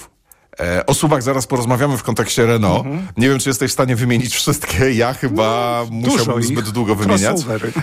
E, 0.60 0.86
o 0.86 0.94
suwach 0.94 1.22
zaraz 1.22 1.46
porozmawiamy 1.46 1.96
w 1.96 2.02
kontekście 2.02 2.46
Renault. 2.46 2.86
Mhm. 2.86 3.06
Nie 3.16 3.28
wiem, 3.28 3.38
czy 3.38 3.48
jesteś 3.48 3.70
w 3.70 3.74
stanie 3.74 3.96
wymienić 3.96 4.34
wszystkie. 4.34 4.92
Ja 4.92 5.14
chyba 5.14 5.82
no, 5.90 6.08
musiałbym 6.08 6.42
zbyt 6.42 6.70
długo 6.70 6.94
wymieniać. 6.94 7.36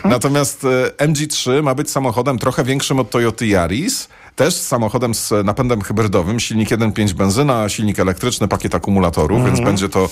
Natomiast 0.05 0.65
e, 0.99 1.07
MG3 1.07 1.63
ma 1.63 1.75
być 1.75 1.91
samochodem 1.91 2.39
trochę 2.39 2.63
większym 2.63 2.99
od 2.99 3.09
Toyota 3.09 3.45
Yaris. 3.45 4.07
Też 4.35 4.53
samochodem 4.53 5.13
z 5.13 5.33
napędem 5.45 5.81
hybrydowym. 5.81 6.39
Silnik 6.39 6.69
1.5 6.69 7.13
benzyna, 7.13 7.69
silnik 7.69 7.99
elektryczny, 7.99 8.47
pakiet 8.47 8.75
akumulatorów, 8.75 9.37
więc 9.37 9.59
mhm. 9.59 9.65
będzie 9.65 9.89
to 9.89 10.09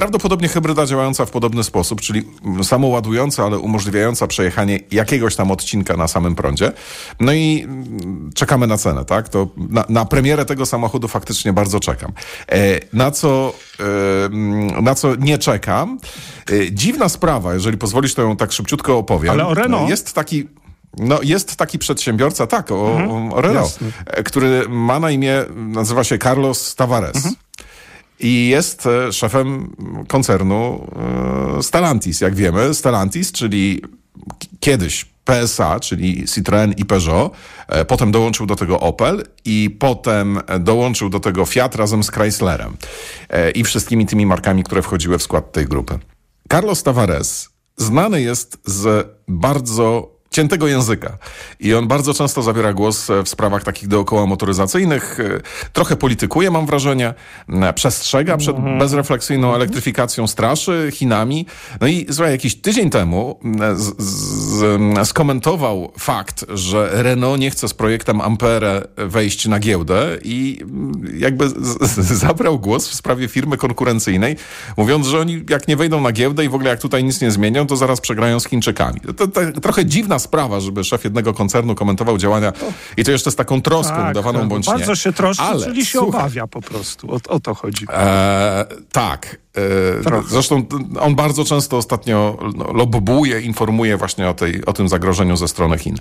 Prawdopodobnie 0.00 0.48
hybryda 0.48 0.86
działająca 0.86 1.26
w 1.26 1.30
podobny 1.30 1.64
sposób, 1.64 2.00
czyli 2.00 2.22
samoładująca, 2.62 3.44
ale 3.44 3.58
umożliwiająca 3.58 4.26
przejechanie 4.26 4.80
jakiegoś 4.90 5.36
tam 5.36 5.50
odcinka 5.50 5.96
na 5.96 6.08
samym 6.08 6.34
prądzie. 6.34 6.72
No 7.20 7.32
i 7.32 7.62
mm, 7.64 8.30
czekamy 8.34 8.66
na 8.66 8.78
cenę, 8.78 9.04
tak? 9.04 9.28
To 9.28 9.48
na, 9.56 9.84
na 9.88 10.04
premierę 10.04 10.44
tego 10.44 10.66
samochodu 10.66 11.08
faktycznie 11.08 11.52
bardzo 11.52 11.80
czekam. 11.80 12.12
E, 12.52 12.80
na 12.92 13.10
co, 13.10 13.52
e, 13.80 14.82
na 14.82 14.94
co 14.94 15.14
nie 15.14 15.38
czekam? 15.38 15.98
E, 16.50 16.72
dziwna 16.72 17.08
sprawa, 17.08 17.54
jeżeli 17.54 17.78
pozwolisz, 17.78 18.14
to 18.14 18.22
ją 18.22 18.36
tak 18.36 18.52
szybciutko 18.52 18.98
opowiem. 18.98 19.30
Ale 19.30 19.46
o 19.46 19.54
Renault? 19.54 19.90
Jest 19.90 20.12
taki 20.12 20.48
no, 20.98 21.18
jest 21.22 21.56
taki 21.56 21.78
przedsiębiorca, 21.78 22.46
tak, 22.46 22.70
o, 22.70 23.00
mhm, 23.00 23.32
o 23.32 23.40
Renault, 23.40 23.80
jasne. 23.82 24.22
który 24.24 24.68
ma 24.68 25.00
na 25.00 25.10
imię, 25.10 25.44
nazywa 25.56 26.04
się 26.04 26.18
Carlos 26.18 26.74
Tavares. 26.74 27.16
Mhm. 27.16 27.34
I 28.20 28.48
jest 28.48 28.86
e, 28.86 29.12
szefem 29.12 29.76
koncernu 30.08 30.86
e, 31.58 31.62
Stellantis, 31.62 32.20
jak 32.20 32.34
wiemy. 32.34 32.74
Stellantis, 32.74 33.32
czyli 33.32 33.82
kiedyś 34.60 35.04
PSA, 35.24 35.80
czyli 35.80 36.24
Citroën 36.24 36.72
i 36.76 36.84
Peugeot. 36.84 37.32
E, 37.68 37.84
potem 37.84 38.12
dołączył 38.12 38.46
do 38.46 38.56
tego 38.56 38.80
Opel 38.80 39.24
i 39.44 39.76
potem 39.78 40.40
dołączył 40.60 41.10
do 41.10 41.20
tego 41.20 41.46
Fiat 41.46 41.76
razem 41.76 42.02
z 42.02 42.10
Chryslerem 42.10 42.76
i 43.54 43.64
wszystkimi 43.64 44.06
tymi 44.06 44.26
markami, 44.26 44.64
które 44.64 44.82
wchodziły 44.82 45.18
w 45.18 45.22
skład 45.22 45.52
tej 45.52 45.66
grupy. 45.66 45.98
Carlos 46.52 46.82
Tavares 46.82 47.48
znany 47.76 48.22
jest 48.22 48.58
z 48.64 49.08
bardzo 49.28 50.19
ciętego 50.30 50.68
języka. 50.68 51.18
I 51.60 51.74
on 51.74 51.88
bardzo 51.88 52.14
często 52.14 52.42
zabiera 52.42 52.72
głos 52.72 53.10
e, 53.10 53.22
w 53.22 53.28
sprawach 53.28 53.64
takich 53.64 53.88
dookoła 53.88 54.26
motoryzacyjnych. 54.26 55.20
E, 55.20 55.40
trochę 55.72 55.96
politykuje, 55.96 56.50
mam 56.50 56.66
wrażenie. 56.66 57.14
Przestrzega 57.74 58.36
przed 58.36 58.56
mhm. 58.56 58.78
bezrefleksyjną 58.78 59.54
elektryfikacją, 59.54 60.26
straszy 60.26 60.88
Chinami. 60.92 61.46
No 61.80 61.86
i 61.86 62.06
słuchaj, 62.10 62.32
jakiś 62.32 62.54
tydzień 62.54 62.90
temu 62.90 63.40
z, 63.74 64.02
z, 64.02 64.29
skomentował 65.04 65.92
fakt, 65.98 66.44
że 66.48 66.90
Renault 66.92 67.40
nie 67.40 67.50
chce 67.50 67.68
z 67.68 67.74
projektem 67.74 68.20
Ampere 68.20 68.82
wejść 68.96 69.46
na 69.46 69.58
giełdę 69.58 70.18
i 70.22 70.64
jakby 71.18 71.48
z, 71.48 71.54
zabrał 71.96 72.58
głos 72.58 72.88
w 72.88 72.94
sprawie 72.94 73.28
firmy 73.28 73.56
konkurencyjnej, 73.56 74.36
mówiąc, 74.76 75.06
że 75.06 75.20
oni 75.20 75.44
jak 75.50 75.68
nie 75.68 75.76
wejdą 75.76 76.00
na 76.00 76.12
giełdę 76.12 76.44
i 76.44 76.48
w 76.48 76.54
ogóle 76.54 76.70
jak 76.70 76.80
tutaj 76.80 77.04
nic 77.04 77.20
nie 77.20 77.30
zmienią, 77.30 77.66
to 77.66 77.76
zaraz 77.76 78.00
przegrają 78.00 78.40
z 78.40 78.46
Chińczykami. 78.46 79.00
To, 79.00 79.12
to, 79.12 79.26
to 79.26 79.60
trochę 79.60 79.86
dziwna 79.86 80.18
sprawa, 80.18 80.60
żeby 80.60 80.84
szef 80.84 81.04
jednego 81.04 81.34
koncernu 81.34 81.74
komentował 81.74 82.18
działania 82.18 82.52
i 82.96 83.04
to 83.04 83.10
jeszcze 83.10 83.30
z 83.30 83.36
taką 83.36 83.62
troską 83.62 83.96
tak, 83.96 84.10
udawaną 84.10 84.48
bądź 84.48 84.66
bardzo 84.66 84.80
nie. 84.80 84.86
Bardzo 84.86 85.02
się 85.02 85.12
troszczy, 85.12 85.42
Ale, 85.42 85.66
czyli 85.66 85.86
się 85.86 85.98
słuchaj, 85.98 86.20
obawia 86.20 86.46
po 86.46 86.62
prostu. 86.62 87.14
O, 87.14 87.18
o 87.28 87.40
to 87.40 87.54
chodzi. 87.54 87.86
E, 87.92 88.66
tak. 88.92 89.40
E, 89.56 90.22
zresztą 90.28 90.62
on 91.00 91.14
bardzo 91.14 91.44
często 91.44 91.76
ostatnio 91.76 92.38
no, 92.56 92.72
lobbuje, 92.72 93.40
informuje 93.40 93.96
właśnie 93.96 94.28
o, 94.28 94.34
tej, 94.34 94.64
o 94.64 94.72
tym 94.72 94.88
zagrożeniu 94.88 95.36
ze 95.36 95.48
strony 95.48 95.78
Chin. 95.78 95.96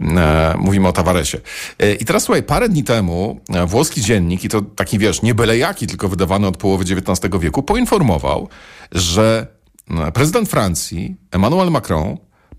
E, 0.00 0.54
mówimy 0.58 0.88
o 0.88 0.92
Tavaresie. 0.92 1.40
E, 1.78 1.94
I 1.94 2.04
teraz 2.04 2.22
słuchaj, 2.22 2.42
parę 2.42 2.68
dni 2.68 2.84
temu 2.84 3.40
włoski 3.66 4.00
dziennik, 4.00 4.44
i 4.44 4.48
to 4.48 4.62
taki 4.62 4.98
wiesz, 4.98 5.22
nie 5.22 5.34
byle 5.34 5.58
jaki, 5.58 5.86
tylko 5.86 6.08
wydawany 6.08 6.46
od 6.46 6.56
połowy 6.56 6.84
XIX 6.84 7.40
wieku, 7.40 7.62
poinformował, 7.62 8.48
że 8.92 9.46
prezydent 10.14 10.48
Francji, 10.48 11.16
Emmanuel 11.30 11.70
Macron, 11.70 12.16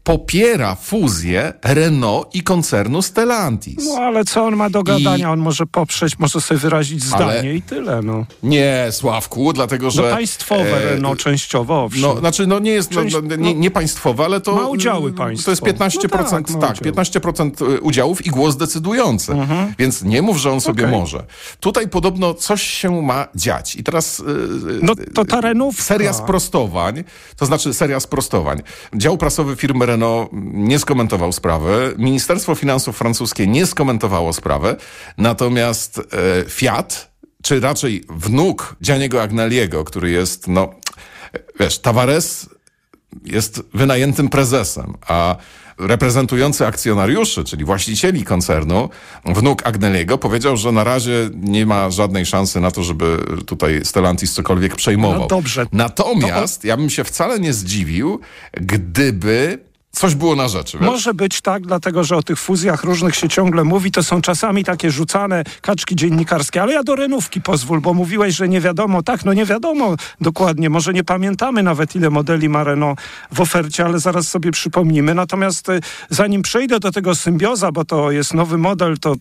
popiera 0.08 0.76
fuzję 0.76 1.54
Renault 1.64 2.36
i 2.36 2.44
koncernu 2.44 3.02
Stellantis. 3.02 3.86
No 3.86 3.96
ale 3.96 4.26
co 4.26 4.46
on 4.46 4.56
ma 4.56 4.70
do 4.70 4.84
gadania? 4.84 5.28
I... 5.28 5.32
On 5.32 5.40
może 5.40 5.66
poprzeć, 5.66 6.20
może 6.20 6.42
sobie 6.42 6.58
wyrazić 6.58 7.04
zdanie 7.04 7.40
ale... 7.40 7.56
i 7.56 7.62
tyle. 7.62 8.02
No. 8.02 8.26
Nie, 8.44 8.88
Sławku, 8.92 9.54
dlatego 9.54 9.86
no 9.86 9.92
że... 9.92 10.02
No 10.02 10.10
państwowe 10.10 10.84
e... 10.84 10.94
Renault 10.94 11.20
częściowo, 11.20 11.84
owszem. 11.84 12.02
No, 12.02 12.18
znaczy, 12.18 12.48
no 12.48 12.60
nie 12.60 12.72
jest, 12.72 12.92
no, 12.92 13.02
Część... 13.02 13.16
no, 13.24 13.36
nie, 13.36 13.54
nie, 13.54 13.72
państwowe, 13.72 14.26
ale 14.26 14.42
to... 14.42 14.56
Ma 14.56 14.68
udziały 14.68 15.14
państwo. 15.14 15.46
To 15.46 15.52
jest 15.52 15.64
15%, 15.64 16.54
no 16.54 16.60
tak, 16.60 16.78
tak 16.78 16.88
15% 16.88 17.76
e, 17.76 17.82
udziałów 17.82 18.26
i 18.26 18.30
głos 18.30 18.58
decydujący. 18.58 19.32
Mhm. 19.32 19.74
Więc 19.80 20.04
nie 20.04 20.22
mów, 20.22 20.38
że 20.38 20.52
on 20.52 20.62
sobie 20.62 20.84
okay. 20.84 21.00
może. 21.00 21.26
Tutaj 21.60 21.88
podobno 21.88 22.34
coś 22.34 22.64
się 22.64 23.02
ma 23.02 23.28
dziać. 23.36 23.76
I 23.76 23.84
teraz... 23.84 24.20
E, 24.20 24.24
no 24.82 24.94
to 25.14 25.26
ta 25.26 25.42
Renault... 25.42 25.80
Seria 25.80 26.14
sprostowań, 26.14 27.04
to 27.36 27.46
znaczy 27.46 27.74
seria 27.74 28.00
sprostowań. 28.00 28.62
Dział 28.96 29.18
prasowy 29.18 29.56
firmy 29.56 29.86
Renault 29.86 29.97
no, 29.98 30.30
nie 30.54 30.80
skomentował 30.80 31.32
sprawy. 31.32 31.96
Ministerstwo 31.98 32.56
Finansów 32.56 32.98
francuskie 32.98 33.48
nie 33.48 33.66
skomentowało 33.66 34.34
sprawy. 34.34 34.76
Natomiast 35.18 36.00
e, 36.00 36.50
Fiat, 36.50 37.12
czy 37.44 37.60
raczej 37.60 38.04
wnuk 38.10 38.76
Gianniego 38.84 39.22
Agnelliego, 39.22 39.84
który 39.84 40.12
jest, 40.12 40.48
no, 40.48 40.70
wiesz, 41.60 41.80
Tavares 41.80 42.50
jest 43.26 43.64
wynajętym 43.74 44.30
prezesem, 44.30 44.94
a 45.08 45.36
reprezentujący 45.78 46.68
akcjonariuszy, 46.68 47.44
czyli 47.44 47.66
właścicieli 47.66 48.24
koncernu, 48.24 48.90
wnuk 49.26 49.68
Agnelliego, 49.68 50.18
powiedział, 50.18 50.58
że 50.58 50.72
na 50.72 50.84
razie 50.84 51.30
nie 51.36 51.66
ma 51.66 51.92
żadnej 51.92 52.26
szansy 52.26 52.60
na 52.60 52.72
to, 52.72 52.84
żeby 52.84 53.18
tutaj 53.46 53.86
Stellantis 53.86 54.34
cokolwiek 54.34 54.76
przejmował. 54.76 55.20
No 55.20 55.28
dobrze. 55.28 55.66
Natomiast 55.72 56.64
ja 56.64 56.78
bym 56.78 56.90
się 56.90 57.04
wcale 57.04 57.40
nie 57.40 57.54
zdziwił, 57.54 58.20
gdyby 58.54 59.67
Coś 59.92 60.16
było 60.16 60.36
na 60.36 60.48
rzeczy. 60.48 60.78
Wiesz? 60.78 60.88
Może 60.88 61.14
być 61.14 61.42
tak, 61.42 61.68
dlatego 61.68 62.04
że 62.04 62.16
o 62.18 62.24
tych 62.24 62.40
fuzjach 62.40 62.84
różnych 62.84 63.16
się 63.16 63.30
ciągle 63.30 63.64
mówi. 63.64 63.92
To 63.92 64.04
są 64.04 64.22
czasami 64.22 64.64
takie 64.64 64.92
rzucane 64.92 65.44
kaczki 65.62 65.96
dziennikarskie. 65.96 66.62
Ale 66.62 66.74
ja 66.74 66.84
do 66.84 66.96
renówki 66.96 67.42
pozwól, 67.42 67.82
bo 67.82 67.94
mówiłeś, 67.94 68.36
że 68.36 68.50
nie 68.50 68.62
wiadomo. 68.62 69.04
Tak, 69.04 69.26
no 69.26 69.34
nie 69.34 69.46
wiadomo 69.46 69.96
dokładnie. 70.22 70.70
Może 70.70 70.94
nie 70.94 71.04
pamiętamy 71.04 71.64
nawet, 71.64 71.96
ile 71.96 72.10
modeli 72.10 72.50
ma 72.50 72.64
Renault 72.64 73.00
w 73.32 73.42
ofercie, 73.42 73.86
ale 73.86 74.00
zaraz 74.00 74.28
sobie 74.28 74.52
przypomnimy. 74.52 75.16
Natomiast 75.16 75.70
y, 75.70 75.80
zanim 76.10 76.42
przejdę 76.42 76.80
do 76.80 76.92
tego 76.92 77.16
symbioza, 77.16 77.72
bo 77.72 77.86
to 77.86 78.12
jest 78.12 78.34
nowy 78.34 78.58
model, 78.58 78.98
to 78.98 79.16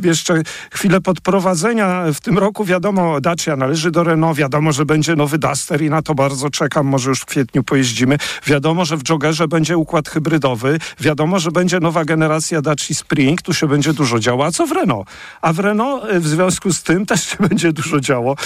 jeszcze 0.00 0.42
chwilę 0.70 1.00
podprowadzenia. 1.00 2.04
W 2.14 2.20
tym 2.20 2.38
roku 2.38 2.64
wiadomo, 2.64 3.20
Dacia 3.20 3.56
należy 3.56 3.90
do 3.90 4.04
Renault, 4.04 4.38
wiadomo, 4.38 4.72
że 4.72 4.84
będzie 4.84 5.16
nowy 5.16 5.38
Duster 5.38 5.82
i 5.82 5.90
na 5.90 6.02
to 6.02 6.14
bardzo 6.14 6.50
czekam, 6.50 6.86
może 6.86 7.10
już 7.10 7.20
w 7.20 7.24
kwietniu 7.24 7.64
pojeździmy. 7.64 8.18
Wiadomo, 8.46 8.84
że 8.84 8.96
w 8.96 9.08
Joggerze 9.08 9.48
będzie 9.48 9.76
układ 9.76 10.08
hybrydowy, 10.08 10.78
wiadomo, 11.00 11.38
że 11.38 11.50
będzie 11.50 11.80
nowa 11.80 12.04
generacja 12.04 12.62
Dacia 12.62 12.94
Spring, 12.94 13.42
tu 13.42 13.54
się 13.54 13.68
będzie 13.68 13.92
dużo 13.92 14.18
działo. 14.18 14.46
A 14.46 14.50
co 14.50 14.66
w 14.66 14.72
Renault? 14.72 15.08
A 15.42 15.52
w 15.52 15.58
Renault 15.58 16.04
w 16.12 16.28
związku 16.28 16.72
z 16.72 16.82
tym 16.82 17.06
też 17.06 17.24
się 17.28 17.36
będzie 17.48 17.72
dużo 17.72 18.00
działo, 18.00 18.36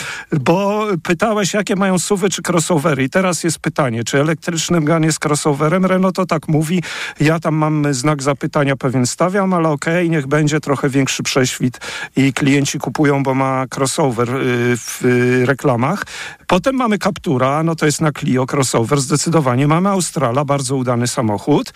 bo 0.41 0.87
pytałeś, 1.03 1.55
jakie 1.55 1.77
mają 1.77 1.99
suwy 1.99 2.31
czy 2.31 2.43
crossovery 2.49 3.05
i 3.05 3.11
teraz 3.11 3.45
jest 3.45 3.59
pytanie, 3.59 4.05
czy 4.05 4.21
elektryczny 4.21 4.81
Megane 4.81 5.07
jest 5.07 5.25
crossoverem? 5.25 5.87
Renault 5.87 6.17
to 6.17 6.27
tak 6.27 6.49
mówi, 6.49 6.83
ja 7.21 7.41
tam 7.41 7.55
mam 7.55 7.95
znak 7.95 8.23
zapytania 8.23 8.77
pewien 8.77 9.07
stawiam, 9.07 9.55
ale 9.55 9.69
okej, 9.69 10.07
okay, 10.07 10.09
niech 10.09 10.27
będzie 10.27 10.61
trochę 10.61 10.89
większy 10.89 11.23
prześwit 11.37 11.79
i 12.17 12.33
klienci 12.33 12.79
kupują, 12.79 13.23
bo 13.23 13.35
ma 13.35 13.65
crossover 13.75 14.31
y, 14.31 14.77
w 14.77 15.01
reklamach. 15.45 16.03
Potem 16.47 16.75
mamy 16.75 16.99
Captura, 16.99 17.63
no 17.63 17.77
to 17.77 17.87
jest 17.87 18.01
na 18.01 18.13
Clio 18.13 18.47
crossover 18.53 19.01
zdecydowanie. 19.01 19.67
Mamy 19.67 19.89
Australa, 19.89 20.45
bardzo 20.45 20.77
udany 20.77 21.07
samochód. 21.07 21.73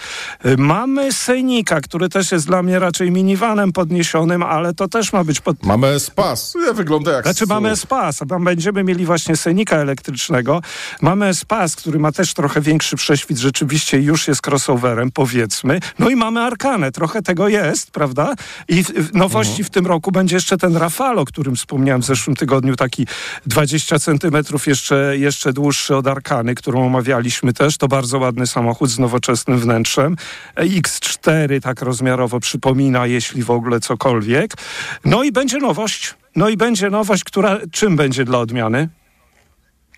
Y, 0.47 0.57
mamy 0.57 1.13
Sejnika, 1.13 1.81
który 1.81 2.09
też 2.09 2.33
jest 2.33 2.47
dla 2.47 2.63
mnie 2.63 2.79
raczej 2.79 3.11
minivanem 3.11 3.73
podniesionym, 3.73 4.43
ale 4.43 4.75
to 4.75 4.89
też 4.89 5.13
ma 5.13 5.25
być 5.25 5.41
pod... 5.41 5.63
Mamy 5.63 6.01
Spas, 6.01 6.55
wygląda 6.75 7.13
jak... 7.13 7.23
Znaczy 7.25 7.47
mamy 7.47 7.77
Spas, 7.77 8.23
a 8.23 8.27
tam 8.27 8.45
będziemy 8.45 8.85
mieli 8.85 9.07
właśnie 9.07 9.37
Sejnika 9.37 9.77
elektrycznego. 9.77 10.63
Mamy 11.01 11.35
Spas, 11.35 11.77
który 11.77 11.99
ma 11.99 12.13
też 12.13 12.35
trochę 12.35 12.61
większy 12.61 12.97
prześwit, 12.97 13.39
rzeczywiście 13.39 14.01
już 14.01 14.29
jest 14.29 14.47
crossoverem, 14.47 15.11
powiedzmy. 15.11 15.81
No 15.99 16.11
i 16.11 16.17
mamy 16.17 16.41
Arkanę, 16.41 16.93
trochę 16.93 17.23
tego 17.23 17.49
jest, 17.49 17.91
prawda? 17.91 18.35
I 18.69 18.85
nowość 19.15 19.51
nowości 19.51 19.65
w 19.65 19.71
tym 19.71 19.87
roku 19.87 20.13
będzie 20.13 20.37
jeszcze 20.37 20.57
ten 20.57 20.77
Rafale, 20.77 21.21
o 21.21 21.25
którym 21.25 21.57
wspomniałem 21.57 22.03
w 22.03 22.05
zeszłym 22.05 22.37
tygodniu, 22.37 22.77
taki 22.77 23.07
20 23.47 23.99
centymetrów 23.99 24.60
jeszcze, 24.67 25.19
jeszcze 25.19 25.53
dłuższy 25.53 25.97
od 25.97 26.07
Arkany, 26.07 26.55
którą 26.55 26.87
omawialiśmy 26.87 27.53
też. 27.53 27.79
To 27.79 27.89
bardzo 27.89 28.19
ładny 28.19 28.47
samochód 28.47 28.91
z 28.91 28.99
nowoczesnym 28.99 29.59
wnętrzem. 29.59 30.17
X4 30.57 31.61
tak 31.61 31.83
rozmiarowo 31.83 32.41
przypomina, 32.41 33.07
jeśli 33.07 33.43
w 33.43 33.51
ogóle 33.51 33.81
cokolwiek. 33.81 34.55
No 35.05 35.23
i 35.23 35.33
będzie 35.33 35.59
nowość. 35.59 36.15
No 36.37 36.49
i 36.49 36.57
będzie 36.57 36.91
nowość, 36.91 37.25
która 37.25 37.59
czym 37.73 37.97
będzie 37.97 38.25
dla 38.25 38.39
odmiany? 38.39 38.89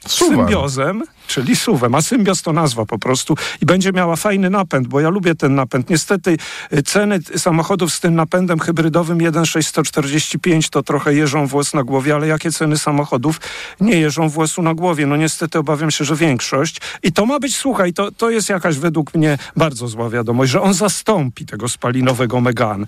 Suwar. 0.07 0.37
Symbiozem 0.37 1.03
czyli 1.33 1.57
suwem, 1.57 1.95
a 1.95 2.03
symbios 2.03 2.43
to 2.43 2.53
nazwa 2.53 2.87
po 2.87 2.99
prostu 2.99 3.37
i 3.63 3.67
będzie 3.67 3.93
miała 3.93 4.17
fajny 4.17 4.51
napęd, 4.51 4.89
bo 4.89 5.01
ja 5.01 5.09
lubię 5.09 5.35
ten 5.35 5.55
napęd. 5.55 5.91
Niestety 5.91 6.37
y, 6.73 6.83
ceny 6.83 7.19
samochodów 7.37 7.93
z 7.93 8.01
tym 8.01 8.15
napędem 8.15 8.59
hybrydowym 8.59 9.19
1.645 9.19 10.69
to 10.71 10.83
trochę 10.83 11.15
jeżą 11.15 11.47
włos 11.47 11.75
na 11.75 11.83
głowie, 11.83 12.15
ale 12.15 12.27
jakie 12.27 12.53
ceny 12.53 12.79
samochodów 12.79 13.41
nie 13.81 14.01
jeżą 14.01 14.29
włosu 14.29 14.63
na 14.63 14.75
głowie? 14.75 15.07
No 15.07 15.17
niestety 15.17 15.59
obawiam 15.59 15.91
się, 15.91 16.05
że 16.05 16.17
większość. 16.17 16.81
I 17.03 17.13
to 17.13 17.27
ma 17.27 17.41
być, 17.41 17.57
słuchaj, 17.57 17.93
to, 17.93 18.13
to 18.13 18.31
jest 18.31 18.49
jakaś 18.49 18.79
według 18.79 19.15
mnie 19.15 19.39
bardzo 19.57 19.89
zła 19.89 20.11
wiadomość, 20.11 20.53
że 20.53 20.63
on 20.63 20.75
zastąpi 20.75 21.47
tego 21.47 21.69
spalinowego 21.69 22.41
Megan. 22.41 22.87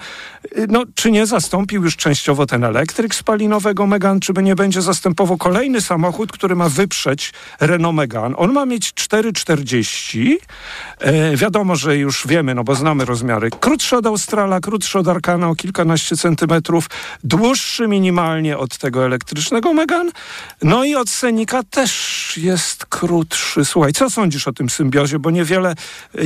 Y, 0.58 0.66
No, 0.68 0.82
czy 0.94 1.10
nie 1.10 1.26
zastąpił 1.26 1.84
już 1.84 1.96
częściowo 1.96 2.46
ten 2.46 2.64
elektryk 2.64 3.14
spalinowego 3.14 3.86
Megan, 3.86 4.20
czy 4.20 4.32
by 4.32 4.42
nie 4.42 4.54
będzie 4.54 4.82
zastępował 4.82 5.36
kolejny 5.36 5.80
samochód, 5.80 6.32
który 6.32 6.56
ma 6.56 6.68
wyprzeć 7.04 7.32
Renault 7.60 7.96
Megan. 7.96 8.34
On 8.38 8.52
ma 8.52 8.66
mieć 8.66 8.92
4,40. 8.92 10.36
E, 10.98 11.36
wiadomo, 11.36 11.76
że 11.76 11.96
już 11.96 12.26
wiemy, 12.26 12.54
no 12.54 12.64
bo 12.64 12.74
znamy 12.74 13.04
rozmiary. 13.04 13.50
Krótszy 13.60 13.96
od 13.96 14.06
Australa, 14.06 14.60
krótszy 14.60 14.98
od 14.98 15.08
Arkana 15.08 15.48
o 15.48 15.54
kilkanaście 15.54 16.16
centymetrów, 16.16 16.86
dłuższy 17.24 17.88
minimalnie 17.88 18.58
od 18.58 18.78
tego 18.78 19.04
elektrycznego 19.06 19.72
Megan. 19.74 20.10
No 20.62 20.84
i 20.84 20.94
od 20.94 21.10
Senika 21.10 21.62
też 21.62 22.32
jest 22.36 22.86
krótszy. 22.86 23.64
Słuchaj, 23.64 23.92
co 23.92 24.10
sądzisz 24.10 24.48
o 24.48 24.52
tym 24.52 24.70
symbiozie? 24.70 25.18
Bo 25.18 25.30
niewiele, 25.30 25.74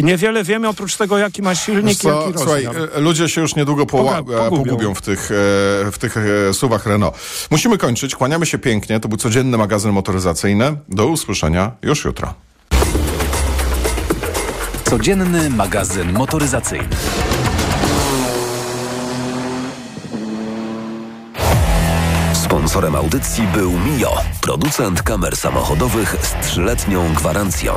niewiele 0.02 0.44
wiemy 0.44 0.68
oprócz 0.68 0.96
tego, 0.96 1.18
jaki 1.18 1.42
ma 1.42 1.54
silnik, 1.54 1.98
co, 1.98 2.26
jaki 2.26 2.38
Słuchaj, 2.38 2.64
rozmiar. 2.64 2.88
e, 2.96 3.00
ludzie 3.00 3.28
się 3.28 3.40
już 3.40 3.56
niedługo 3.56 3.86
poła- 3.86 4.18
e, 4.18 4.22
pogubią. 4.24 4.50
pogubią 4.72 4.94
w 4.94 5.02
tych, 5.02 5.30
e, 5.30 5.34
w 5.92 5.96
tych 6.00 6.14
suwach 6.52 6.86
Renault. 6.86 7.14
Musimy 7.50 7.78
kończyć. 7.78 8.14
Kłaniamy 8.14 8.46
się 8.46 8.58
pięknie. 8.58 9.00
To 9.00 9.08
był 9.08 9.18
codzienny 9.18 9.58
magazyn 9.58 9.92
motoryzacyjny. 9.92 10.67
Do 10.88 11.06
usłyszenia 11.06 11.72
już 11.82 12.04
jutro. 12.04 12.34
Codzienny 14.84 15.50
magazyn 15.50 16.12
motoryzacyjny. 16.12 16.96
Sponsorem 22.32 22.94
audycji 22.94 23.46
był 23.54 23.72
Mio, 23.72 24.16
producent 24.40 25.02
kamer 25.02 25.36
samochodowych 25.36 26.16
z 26.22 26.46
trzyletnią 26.46 27.14
gwarancją. 27.14 27.72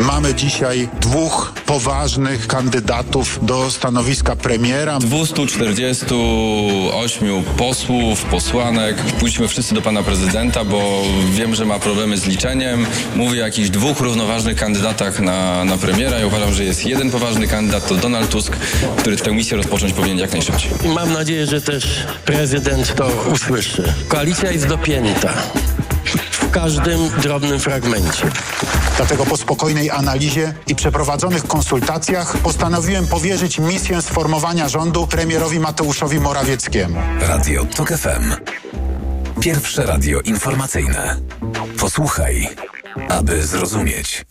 Mamy 0.00 0.34
dzisiaj 0.34 0.88
dwóch 1.00 1.52
poważnych 1.66 2.46
kandydatów 2.46 3.38
do 3.42 3.70
stanowiska 3.70 4.36
premiera. 4.36 4.98
248 4.98 7.44
posłów, 7.44 8.24
posłanek. 8.24 8.96
Pójdźmy 8.96 9.48
wszyscy 9.48 9.74
do 9.74 9.82
pana 9.82 10.02
prezydenta, 10.02 10.64
bo 10.64 11.02
wiem, 11.32 11.54
że 11.54 11.64
ma 11.64 11.78
problemy 11.78 12.18
z 12.18 12.26
liczeniem. 12.26 12.86
Mówi 13.16 13.42
o 13.42 13.44
jakichś 13.44 13.70
dwóch 13.70 14.00
równoważnych 14.00 14.56
kandydatach 14.56 15.20
na, 15.20 15.64
na 15.64 15.78
premiera. 15.78 16.18
Ja 16.18 16.26
uważam, 16.26 16.52
że 16.52 16.64
jest 16.64 16.86
jeden 16.86 17.10
poważny 17.10 17.48
kandydat, 17.48 17.88
to 17.88 17.94
Donald 17.94 18.30
Tusk, 18.30 18.56
który 18.96 19.16
tę 19.16 19.32
misję 19.32 19.56
rozpocząć 19.56 19.92
powinien 19.92 20.18
jak 20.18 20.32
najszybciej. 20.32 20.70
I 20.84 20.88
mam 20.88 21.12
nadzieję, 21.12 21.46
że 21.46 21.60
też 21.60 22.06
prezydent 22.24 22.94
to 22.94 23.10
usłyszy. 23.32 23.94
Koalicja 24.08 24.52
jest 24.52 24.66
dopięta 24.66 25.32
w 26.50 26.52
każdym 26.52 27.08
drobnym 27.08 27.60
fragmencie. 27.60 28.30
Dlatego 28.96 29.26
po 29.26 29.36
spokojnej 29.36 29.90
analizie 29.90 30.54
i 30.66 30.74
przeprowadzonych 30.74 31.46
konsultacjach 31.46 32.36
postanowiłem 32.36 33.06
powierzyć 33.06 33.58
misję 33.58 34.02
sformowania 34.02 34.68
rządu 34.68 35.06
premierowi 35.06 35.60
Mateuszowi 35.60 36.20
Morawieckiemu. 36.20 37.00
Radio 37.20 37.64
TOK 37.64 37.88
FM. 37.88 38.34
Pierwsze 39.40 39.86
radio 39.86 40.20
informacyjne. 40.20 41.16
Posłuchaj, 41.78 42.48
aby 43.08 43.42
zrozumieć. 43.42 44.24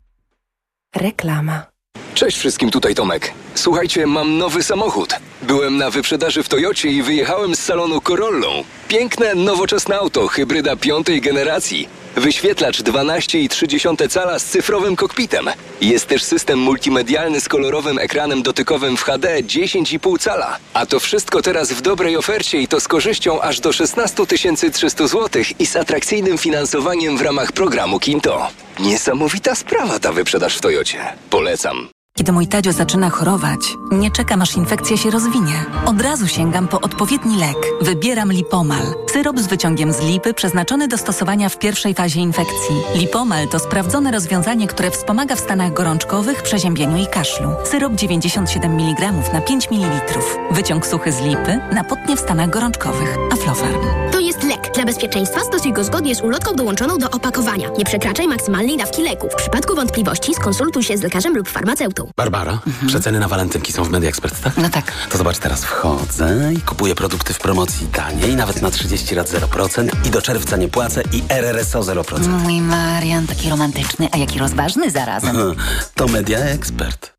Reklama. 0.95 1.65
Cześć 2.13 2.37
wszystkim, 2.37 2.71
tutaj 2.71 2.95
Tomek. 2.95 3.33
Słuchajcie, 3.55 4.07
mam 4.07 4.37
nowy 4.37 4.63
samochód. 4.63 5.15
Byłem 5.41 5.77
na 5.77 5.89
wyprzedaży 5.89 6.43
w 6.43 6.49
Toyocie 6.49 6.89
i 6.89 7.03
wyjechałem 7.03 7.55
z 7.55 7.59
salonu 7.59 8.01
Corollą. 8.01 8.63
Piękne, 8.87 9.35
nowoczesne 9.35 9.97
auto, 9.97 10.27
hybryda 10.27 10.75
piątej 10.75 11.21
generacji. 11.21 11.98
Wyświetlacz 12.19 12.81
12,3 12.81 14.09
cala 14.09 14.39
z 14.39 14.45
cyfrowym 14.45 14.95
kokpitem. 14.95 15.49
Jest 15.81 16.07
też 16.07 16.23
system 16.23 16.59
multimedialny 16.59 17.41
z 17.41 17.47
kolorowym 17.47 17.99
ekranem 17.99 18.43
dotykowym 18.43 18.97
w 18.97 19.03
HD 19.03 19.43
10,5 19.43 20.19
cala. 20.19 20.57
A 20.73 20.85
to 20.85 20.99
wszystko 20.99 21.41
teraz 21.41 21.71
w 21.71 21.81
dobrej 21.81 22.17
ofercie 22.17 22.61
i 22.61 22.67
to 22.67 22.79
z 22.79 22.87
korzyścią 22.87 23.41
aż 23.41 23.59
do 23.59 23.73
16 23.73 24.25
300 24.73 25.07
zł 25.07 25.43
i 25.59 25.65
z 25.65 25.75
atrakcyjnym 25.75 26.37
finansowaniem 26.37 27.17
w 27.17 27.21
ramach 27.21 27.51
programu 27.51 27.99
Kinto. 27.99 28.47
Niesamowita 28.79 29.55
sprawa 29.55 29.99
ta 29.99 30.13
wyprzedaż 30.13 30.57
w 30.57 30.61
Toyocie. 30.61 30.99
Polecam. 31.29 31.98
Kiedy 32.19 32.31
mój 32.31 32.47
Tadzio 32.47 32.73
zaczyna 32.73 33.09
chorować, 33.09 33.59
nie 33.91 34.11
czekam 34.11 34.41
aż 34.41 34.55
infekcja 34.55 34.97
się 34.97 35.09
rozwinie. 35.09 35.65
Od 35.85 36.01
razu 36.01 36.27
sięgam 36.27 36.67
po 36.67 36.81
odpowiedni 36.81 37.37
lek. 37.37 37.57
Wybieram 37.81 38.31
Lipomal. 38.31 38.81
Syrop 39.13 39.39
z 39.39 39.47
wyciągiem 39.47 39.93
z 39.93 40.01
lipy 40.01 40.33
przeznaczony 40.33 40.87
do 40.87 40.97
stosowania 40.97 41.49
w 41.49 41.59
pierwszej 41.59 41.93
fazie 41.93 42.19
infekcji. 42.19 42.75
Lipomal 42.95 43.47
to 43.47 43.59
sprawdzone 43.59 44.11
rozwiązanie, 44.11 44.67
które 44.67 44.91
wspomaga 44.91 45.35
w 45.35 45.39
stanach 45.39 45.73
gorączkowych, 45.73 46.43
przeziębieniu 46.43 46.97
i 46.97 47.07
kaszlu. 47.07 47.49
Syrop 47.65 47.93
97 47.93 48.71
mg 48.79 49.11
na 49.33 49.41
5 49.41 49.71
ml. 49.71 50.19
Wyciąg 50.51 50.87
suchy 50.87 51.11
z 51.11 51.21
lipy 51.21 51.59
na 51.73 51.83
potnie 51.83 52.17
w 52.17 52.19
stanach 52.19 52.49
gorączkowych. 52.49 53.17
Aflofarm. 53.33 53.81
To 54.11 54.19
jest 54.19 54.43
lek. 54.43 54.71
Dla 54.75 54.85
bezpieczeństwa 54.85 55.39
stosuj 55.39 55.73
go 55.73 55.83
zgodnie 55.83 56.15
z 56.15 56.21
ulotką 56.21 56.55
dołączoną 56.55 56.97
do 56.97 57.09
opakowania. 57.09 57.69
Nie 57.77 57.85
przekraczaj 57.85 58.27
maksymalnej 58.27 58.77
dawki 58.77 59.03
leku. 59.03 59.27
W 59.31 59.35
przypadku 59.35 59.75
wątpliwości 59.75 60.35
skonsultuj 60.35 60.83
się 60.83 60.97
z 60.97 61.01
lekarzem 61.01 61.37
lub 61.37 61.49
farmaceutą. 61.49 62.08
Barbara, 62.17 62.59
przeceny 62.87 63.19
na 63.19 63.27
walentynki 63.27 63.73
są 63.73 63.83
w 63.83 63.89
Media 63.89 64.09
Expert, 64.09 64.41
tak? 64.41 64.57
No 64.57 64.69
tak. 64.69 64.91
To 65.09 65.17
zobacz, 65.17 65.37
teraz 65.37 65.63
wchodzę 65.65 66.53
i 66.53 66.61
kupuję 66.61 66.95
produkty 66.95 67.33
w 67.33 67.39
promocji 67.39 67.87
taniej, 67.87 68.35
nawet 68.35 68.61
na 68.61 68.71
30 68.71 69.15
lat 69.15 69.29
0% 69.29 69.89
i 70.07 70.09
do 70.09 70.21
czerwca 70.21 70.57
nie 70.57 70.67
płacę 70.67 71.03
i 71.13 71.23
RRSO 71.29 71.79
0%. 71.79 72.27
Mój 72.27 72.61
Marian, 72.61 73.27
taki 73.27 73.49
romantyczny, 73.49 74.09
a 74.11 74.17
jaki 74.17 74.39
rozważny 74.39 74.91
zarazem. 74.91 75.37
To 75.95 76.07
Media 76.07 76.39
Expert. 76.39 77.18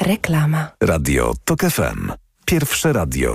Reklama. 0.00 0.70
Radio 0.82 1.32
TOK 1.44 1.60
FM. 1.60 2.12
Pierwsze 2.46 2.92
radio 2.92 3.26